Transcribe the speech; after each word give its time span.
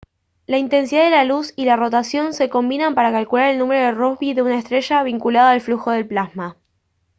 la 0.47 0.57
intensidad 0.57 1.03
de 1.03 1.09
la 1.11 1.25
luz 1.25 1.53
y 1.55 1.65
la 1.65 1.75
rotación 1.75 2.33
se 2.33 2.49
combinan 2.49 2.95
para 2.95 3.11
calcular 3.11 3.49
el 3.49 3.59
número 3.59 3.85
de 3.85 3.91
rossby 3.91 4.33
de 4.33 4.41
una 4.41 4.57
estrella 4.57 5.03
vinculado 5.03 5.49
al 5.49 5.61
flujo 5.61 5.91
de 5.91 6.03
plasma 6.03 6.57